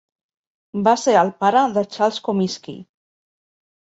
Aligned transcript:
Va 0.87 0.93
ser 1.01 1.13
el 1.19 1.29
pare 1.43 1.61
de 1.77 1.83
Charles 1.97 2.17
Comiskey. 2.29 2.79